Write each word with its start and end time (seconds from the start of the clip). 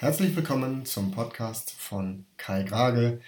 Herzlich 0.00 0.36
willkommen 0.36 0.84
zum 0.84 1.10
Podcast 1.10 1.72
von 1.72 2.24
Kai 2.36 2.62
Grage, 2.62 3.20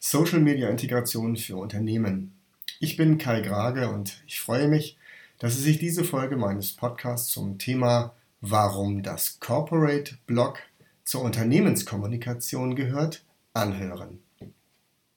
Social 0.00 0.40
Media 0.40 0.68
Integration 0.68 1.36
für 1.36 1.56
Unternehmen. 1.56 2.34
Ich 2.80 2.96
bin 2.96 3.16
Kai 3.16 3.42
Grage 3.42 3.88
und 3.90 4.24
ich 4.26 4.40
freue 4.40 4.66
mich, 4.66 4.96
dass 5.38 5.54
Sie 5.54 5.62
sich 5.62 5.78
diese 5.78 6.02
Folge 6.02 6.36
meines 6.36 6.72
Podcasts 6.72 7.28
zum 7.28 7.58
Thema 7.58 8.12
Warum 8.40 9.04
das 9.04 9.38
Corporate 9.38 10.18
Blog 10.26 10.58
zur 11.04 11.22
Unternehmenskommunikation 11.22 12.74
gehört, 12.74 13.22
anhören. 13.52 14.18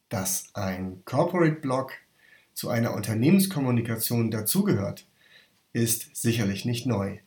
Dass 0.10 0.50
ein 0.54 1.02
Corporate 1.06 1.56
Blog 1.56 1.94
zu 2.54 2.70
einer 2.70 2.94
Unternehmenskommunikation 2.94 4.30
dazugehört, 4.30 5.08
ist 5.74 6.16
sicherlich 6.16 6.66
nicht 6.66 6.86
neu. 6.86 7.18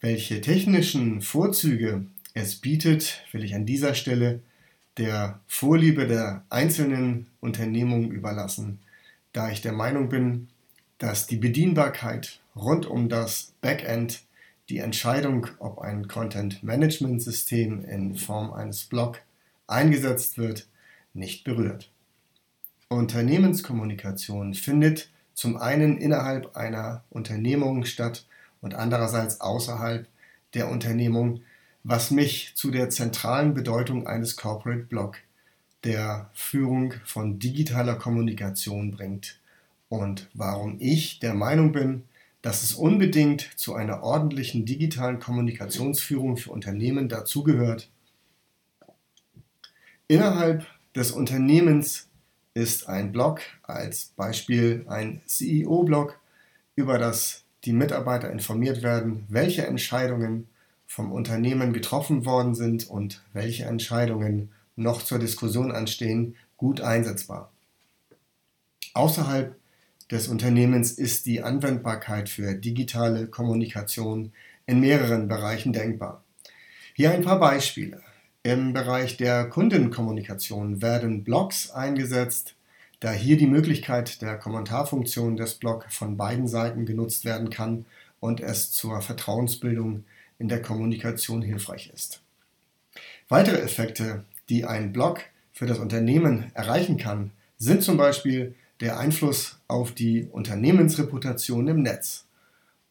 Welche 0.00 0.40
technischen 0.40 1.20
Vorzüge 1.20 2.06
es 2.34 2.56
bietet, 2.56 3.24
will 3.32 3.44
ich 3.44 3.54
an 3.54 3.64
dieser 3.64 3.94
Stelle 3.94 4.40
der 4.98 5.40
Vorliebe 5.46 6.06
der 6.06 6.44
einzelnen 6.50 7.28
Unternehmungen 7.40 8.10
überlassen, 8.10 8.80
da 9.32 9.50
ich 9.50 9.62
der 9.62 9.72
Meinung 9.72 10.08
bin, 10.08 10.48
dass 10.98 11.26
die 11.26 11.36
Bedienbarkeit 11.36 12.40
rund 12.54 12.86
um 12.86 13.08
das 13.08 13.52
Backend 13.60 14.22
die 14.68 14.78
Entscheidung, 14.78 15.46
ob 15.58 15.78
ein 15.80 16.08
Content-Management-System 16.08 17.84
in 17.84 18.16
Form 18.16 18.52
eines 18.52 18.84
Blog 18.84 19.20
eingesetzt 19.66 20.38
wird, 20.38 20.66
nicht 21.12 21.44
berührt. 21.44 21.90
Unternehmenskommunikation 22.88 24.54
findet 24.54 25.10
zum 25.34 25.56
einen 25.56 25.98
innerhalb 25.98 26.56
einer 26.56 27.02
Unternehmung 27.10 27.84
statt 27.84 28.26
und 28.60 28.74
andererseits 28.74 29.40
außerhalb 29.40 30.06
der 30.54 30.68
Unternehmung 30.70 31.40
was 31.84 32.10
mich 32.10 32.52
zu 32.54 32.70
der 32.70 32.88
zentralen 32.88 33.52
Bedeutung 33.52 34.06
eines 34.06 34.36
Corporate 34.36 34.84
Blog, 34.84 35.18
der 35.84 36.30
Führung 36.32 36.94
von 37.04 37.38
digitaler 37.38 37.96
Kommunikation 37.96 38.90
bringt 38.90 39.38
und 39.90 40.30
warum 40.32 40.78
ich 40.80 41.20
der 41.20 41.34
Meinung 41.34 41.72
bin, 41.72 42.04
dass 42.40 42.62
es 42.62 42.74
unbedingt 42.74 43.42
zu 43.56 43.74
einer 43.74 44.02
ordentlichen 44.02 44.64
digitalen 44.64 45.18
Kommunikationsführung 45.18 46.38
für 46.38 46.50
Unternehmen 46.50 47.10
dazugehört. 47.10 47.90
Innerhalb 50.08 50.66
des 50.96 51.10
Unternehmens 51.10 52.08
ist 52.54 52.88
ein 52.88 53.12
Blog 53.12 53.40
als 53.62 54.12
Beispiel 54.16 54.86
ein 54.88 55.20
CEO-Blog, 55.26 56.18
über 56.76 56.98
das 56.98 57.44
die 57.64 57.72
Mitarbeiter 57.72 58.30
informiert 58.30 58.82
werden, 58.82 59.26
welche 59.28 59.66
Entscheidungen 59.66 60.48
vom 60.86 61.12
Unternehmen 61.12 61.72
getroffen 61.72 62.24
worden 62.24 62.54
sind 62.54 62.88
und 62.88 63.22
welche 63.32 63.64
Entscheidungen 63.64 64.50
noch 64.76 65.02
zur 65.02 65.18
Diskussion 65.18 65.70
anstehen, 65.72 66.36
gut 66.56 66.80
einsetzbar. 66.80 67.50
Außerhalb 68.94 69.56
des 70.10 70.28
Unternehmens 70.28 70.92
ist 70.92 71.26
die 71.26 71.42
Anwendbarkeit 71.42 72.28
für 72.28 72.54
digitale 72.54 73.26
Kommunikation 73.26 74.32
in 74.66 74.80
mehreren 74.80 75.28
Bereichen 75.28 75.72
denkbar. 75.72 76.22
Hier 76.94 77.10
ein 77.12 77.22
paar 77.22 77.40
Beispiele. 77.40 78.00
Im 78.42 78.72
Bereich 78.72 79.16
der 79.16 79.48
Kundenkommunikation 79.48 80.82
werden 80.82 81.24
Blogs 81.24 81.70
eingesetzt, 81.70 82.54
da 83.00 83.10
hier 83.10 83.36
die 83.36 83.46
Möglichkeit 83.46 84.22
der 84.22 84.36
Kommentarfunktion 84.36 85.36
des 85.36 85.54
Blogs 85.54 85.94
von 85.94 86.16
beiden 86.16 86.46
Seiten 86.46 86.86
genutzt 86.86 87.24
werden 87.24 87.50
kann 87.50 87.86
und 88.20 88.40
es 88.40 88.70
zur 88.70 89.00
Vertrauensbildung 89.00 90.04
in 90.38 90.48
der 90.48 90.62
Kommunikation 90.62 91.42
hilfreich 91.42 91.90
ist. 91.94 92.20
Weitere 93.28 93.60
Effekte, 93.60 94.24
die 94.48 94.64
ein 94.64 94.92
Blog 94.92 95.20
für 95.52 95.66
das 95.66 95.78
Unternehmen 95.78 96.50
erreichen 96.54 96.96
kann, 96.96 97.30
sind 97.56 97.82
zum 97.82 97.96
Beispiel 97.96 98.54
der 98.80 98.98
Einfluss 98.98 99.58
auf 99.68 99.92
die 99.92 100.28
Unternehmensreputation 100.30 101.68
im 101.68 101.82
Netz, 101.82 102.26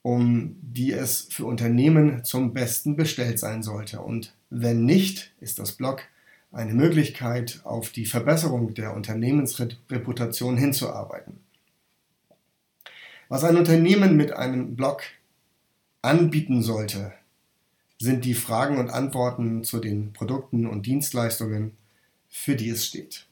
um 0.02 0.56
die 0.62 0.92
es 0.92 1.28
für 1.30 1.46
Unternehmen 1.46 2.24
zum 2.24 2.54
Besten 2.54 2.96
bestellt 2.96 3.40
sein 3.40 3.64
sollte. 3.64 4.00
Und 4.00 4.34
wenn 4.50 4.86
nicht, 4.86 5.34
ist 5.40 5.60
das 5.60 5.74
Blog 5.74 6.04
eine 6.52 6.74
Möglichkeit, 6.74 7.62
auf 7.64 7.90
die 7.90 8.06
Verbesserung 8.06 8.74
der 8.74 8.96
Unternehmensreputation 8.96 10.58
hinzuarbeiten. 10.58 11.40
Was 13.28 13.44
ein 13.44 13.58
Unternehmen 13.58 14.16
mit 14.16 14.34
einem 14.34 14.76
Blog 14.76 15.02
anbieten 16.02 16.62
sollte, 16.62 17.14
sind 18.00 18.26
die 18.26 18.34
Fragen 18.34 18.78
und 18.78 18.90
Antworten 18.90 19.64
zu 19.64 19.80
den 19.80 20.14
Produkten 20.14 20.68
und 20.68 20.86
Dienstleistungen, 20.86 21.78
für 22.30 22.56
die 22.56 22.70
es 22.70 22.86
steht. 22.86 23.28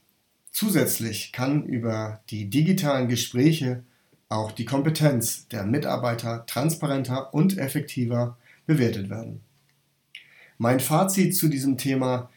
Zusätzlich 0.51 1.31
kann 1.31 1.65
über 1.65 2.21
die 2.29 2.49
digitalen 2.49 3.07
Gespräche 3.07 3.83
auch 4.29 4.51
die 4.51 4.65
Kompetenz 4.65 5.47
der 5.47 5.63
Mitarbeiter 5.65 6.45
transparenter 6.45 7.33
und 7.33 7.57
effektiver 7.57 8.37
bewertet 8.65 9.09
werden. 9.09 9.41
Mein 10.57 10.79
Fazit 10.79 11.35
zu 11.35 11.47
diesem 11.47 11.77
Thema 11.77 12.29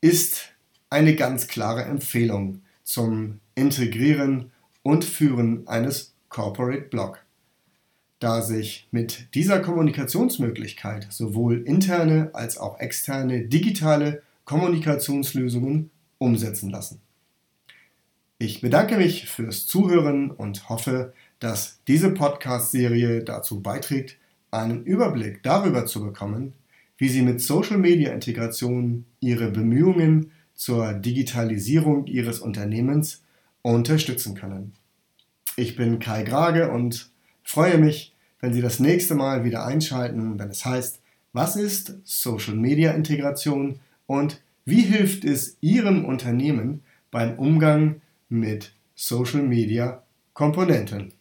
ist 0.00 0.52
eine 0.90 1.14
ganz 1.14 1.48
klare 1.48 1.84
Empfehlung 1.84 2.62
zum 2.84 3.40
Integrieren 3.54 4.50
und 4.82 5.04
Führen 5.04 5.66
eines 5.68 6.14
Corporate 6.28 6.82
Blog 6.82 7.22
da 8.18 8.42
sich 8.42 8.88
mit 8.90 9.34
dieser 9.34 9.60
Kommunikationsmöglichkeit 9.60 11.06
sowohl 11.10 11.62
interne 11.62 12.30
als 12.32 12.58
auch 12.58 12.80
externe 12.80 13.42
digitale 13.42 14.22
Kommunikationslösungen 14.44 15.90
umsetzen 16.18 16.70
lassen. 16.70 17.00
Ich 18.38 18.60
bedanke 18.60 18.96
mich 18.96 19.28
fürs 19.28 19.66
Zuhören 19.66 20.30
und 20.30 20.68
hoffe, 20.68 21.12
dass 21.40 21.80
diese 21.86 22.10
Podcast-Serie 22.10 23.24
dazu 23.24 23.60
beiträgt, 23.60 24.16
einen 24.50 24.84
Überblick 24.84 25.42
darüber 25.42 25.86
zu 25.86 26.04
bekommen, 26.04 26.54
wie 26.96 27.08
Sie 27.08 27.22
mit 27.22 27.40
Social-Media-Integration 27.40 29.04
Ihre 29.20 29.50
Bemühungen 29.50 30.32
zur 30.54 30.94
Digitalisierung 30.94 32.06
Ihres 32.06 32.40
Unternehmens 32.40 33.22
unterstützen 33.62 34.34
können. 34.34 34.72
Ich 35.56 35.76
bin 35.76 35.98
Kai 35.98 36.22
Grage 36.22 36.70
und 36.70 37.10
freue 37.48 37.78
mich, 37.78 38.14
wenn 38.40 38.52
Sie 38.52 38.60
das 38.60 38.78
nächste 38.78 39.14
Mal 39.14 39.42
wieder 39.42 39.64
einschalten, 39.64 40.38
wenn 40.38 40.50
es 40.50 40.64
heißt, 40.64 41.00
was 41.32 41.56
ist 41.56 41.96
Social 42.04 42.54
Media 42.54 42.92
Integration 42.92 43.80
und 44.06 44.42
wie 44.66 44.82
hilft 44.82 45.24
es 45.24 45.56
Ihrem 45.62 46.04
Unternehmen 46.04 46.82
beim 47.10 47.38
Umgang 47.38 48.02
mit 48.28 48.74
Social 48.94 49.42
Media 49.42 50.02
Komponenten? 50.34 51.14